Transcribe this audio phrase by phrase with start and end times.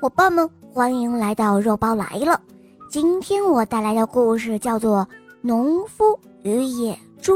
[0.00, 2.40] 伙伴们，欢迎来到肉包来了。
[2.88, 5.06] 今天我带来的故事叫做
[5.42, 7.34] 《农夫与野猪》。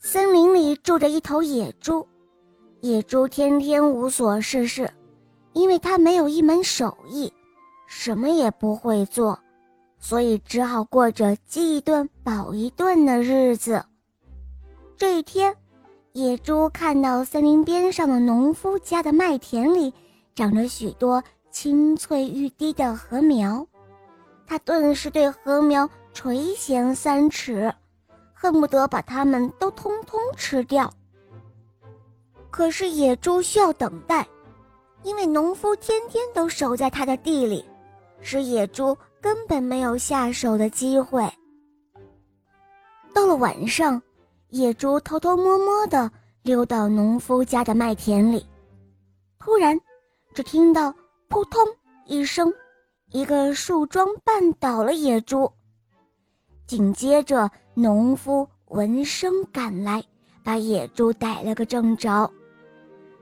[0.00, 2.08] 森林里住着一头野猪，
[2.80, 4.90] 野猪天天无所事事，
[5.52, 7.30] 因为它没有一门手艺，
[7.86, 9.38] 什么也不会做，
[9.98, 13.84] 所以只好过着饥一顿饱一顿的日子。
[14.96, 15.54] 这一天。
[16.12, 19.94] 野猪看到森林边上的农夫家的麦田里
[20.34, 23.66] 长着许多青翠欲滴的禾苗，
[24.46, 27.72] 它顿时对禾苗垂涎三尺，
[28.34, 30.92] 恨不得把它们都通通吃掉。
[32.50, 34.28] 可是野猪需要等待，
[35.04, 37.64] 因为农夫天天都守在他的地里，
[38.20, 41.26] 使野猪根本没有下手的机会。
[43.14, 44.00] 到了晚上。
[44.52, 46.10] 野猪偷偷摸摸地
[46.42, 48.44] 溜到农夫家的麦田里，
[49.38, 49.80] 突然，
[50.34, 50.94] 只听到
[51.26, 51.58] “扑通”
[52.04, 52.52] 一声，
[53.12, 55.50] 一个树桩绊倒了野猪。
[56.66, 60.04] 紧接着，农夫闻声赶来，
[60.44, 62.30] 把野猪逮了个正着。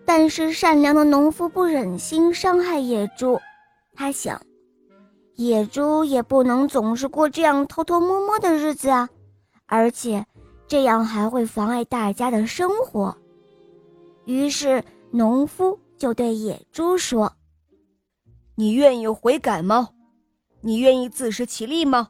[0.04, 3.38] 但是，善良的农夫不忍心伤害野猪，
[3.94, 4.42] 他想，
[5.36, 9.08] 野猪也不能总是过这样偷偷摸摸的日子啊，
[9.66, 10.26] 而且。
[10.70, 13.12] 这样还会妨碍大家的生活，
[14.24, 17.32] 于是农夫就对野猪说
[18.54, 19.88] ：“你愿意悔改吗？
[20.60, 22.08] 你愿意自食其力吗？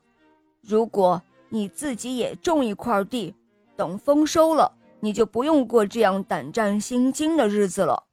[0.61, 3.35] 如果你自己也种一块地，
[3.77, 8.05] 等丰收了，你就不用过这样胆战心惊的日子了。”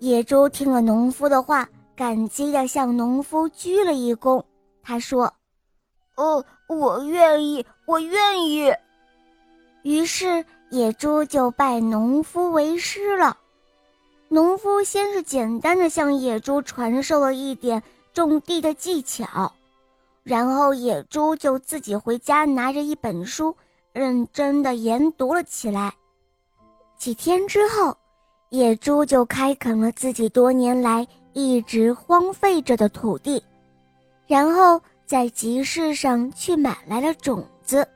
[0.00, 4.42] 野猪听了农夫的话，感激地向农夫鞠了一躬。
[4.82, 5.30] 他说
[6.16, 8.72] ：“哦，我愿意，我愿意。”
[9.82, 13.36] 于是野猪就拜农夫为师了。
[14.28, 17.82] 农夫先是简单的向野猪传授了一点
[18.14, 19.52] 种地的技巧，
[20.22, 23.54] 然后野猪就自己回家拿着一本书，
[23.92, 25.92] 认真的研读了起来。
[26.96, 27.96] 几天之后，
[28.50, 33.42] 野猪就开垦了自己多年来一直荒废着的土地，
[34.26, 37.86] 然后在集市上去买来了种子。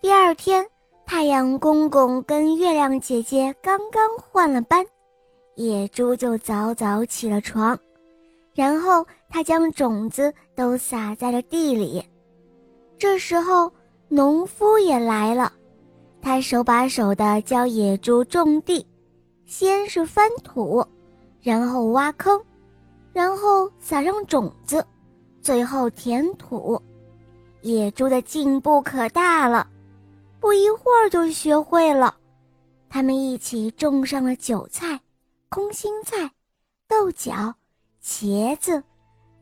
[0.00, 0.66] 第二天，
[1.12, 4.86] 太阳公公跟月亮姐姐刚刚换了班，
[5.56, 7.76] 野猪就早早起了床，
[8.54, 12.00] 然后他将种子都撒在了地里。
[12.96, 13.72] 这时候，
[14.08, 15.52] 农夫也来了，
[16.22, 18.86] 他手把手地教野猪种地，
[19.44, 20.86] 先是翻土，
[21.42, 22.40] 然后挖坑，
[23.12, 24.86] 然后撒上种子，
[25.42, 26.80] 最后填土。
[27.62, 29.66] 野猪的进步可大了。
[30.40, 32.16] 不一会儿就学会了，
[32.88, 34.98] 他们一起种上了韭菜、
[35.50, 36.30] 空心菜、
[36.88, 37.54] 豆角、
[38.02, 38.82] 茄子，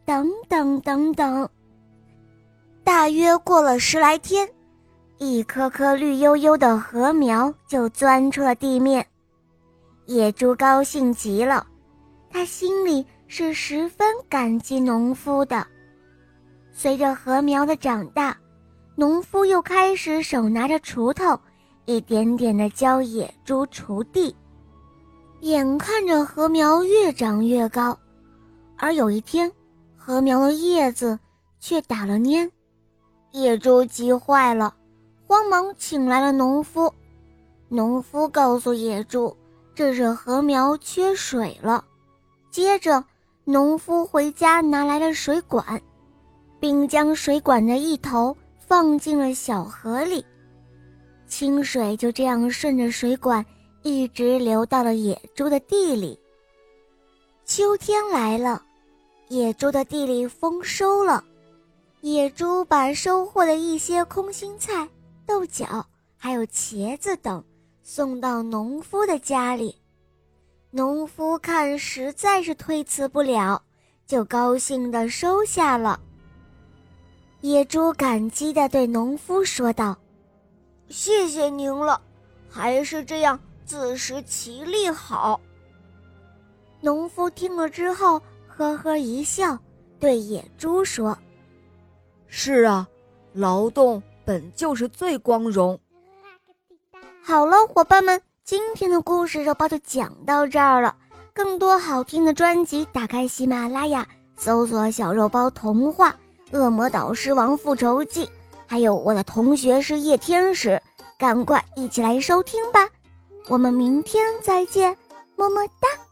[0.04, 1.48] 等等等等。
[2.82, 4.48] 大约过了十来天，
[5.18, 9.06] 一棵棵绿油油的禾苗就钻出了地面。
[10.06, 11.64] 野猪高兴极了，
[12.28, 15.64] 他心里是十分感激农夫的。
[16.72, 18.36] 随着禾苗的长大。
[18.98, 21.38] 农夫又开始手拿着锄头，
[21.84, 24.34] 一点点地教野猪锄地。
[25.42, 27.96] 眼看着禾苗越长越高，
[28.76, 29.48] 而有一天，
[29.96, 31.16] 禾苗的叶子
[31.60, 32.50] 却打了蔫，
[33.30, 34.74] 野猪急坏了，
[35.28, 36.92] 慌忙请来了农夫。
[37.68, 39.36] 农夫告诉野猪，
[39.76, 41.84] 这是禾苗缺水了。
[42.50, 43.04] 接着，
[43.44, 45.80] 农夫回家拿来了水管，
[46.58, 48.36] 并将水管的一头。
[48.68, 50.22] 放进了小河里，
[51.26, 53.44] 清水就这样顺着水管
[53.82, 56.20] 一直流到了野猪的地里。
[57.46, 58.62] 秋天来了，
[59.28, 61.24] 野猪的地里丰收了，
[62.02, 64.86] 野猪把收获的一些空心菜、
[65.24, 65.86] 豆角
[66.18, 67.42] 还有茄子等
[67.82, 69.74] 送到农夫的家里。
[70.70, 73.62] 农夫看实在是推辞不了，
[74.06, 75.98] 就高兴地收下了。
[77.40, 79.96] 野猪感激地对农夫说道
[80.90, 82.00] ：“谢谢您了，
[82.50, 85.40] 还是这样自食其力好。”
[86.82, 89.56] 农夫听了之后，呵呵一笑，
[90.00, 91.16] 对野猪说
[92.26, 92.88] ：“是啊，
[93.32, 95.78] 劳动本就是最光荣。”
[97.22, 100.96] 好了，伙伴们，今天的故事肉包就讲到这儿了。
[101.32, 104.04] 更多好听的专辑，打开喜马拉雅，
[104.36, 106.10] 搜索“小肉包童话”。
[106.52, 108.24] 《恶魔导师王复仇记》，
[108.66, 110.80] 还有我的同学是夜天使，
[111.18, 112.88] 赶快一起来收听吧！
[113.48, 114.96] 我们明天再见，
[115.36, 116.07] 么么哒。